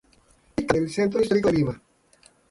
[0.61, 1.79] Ica del Centro Histórico de Lima.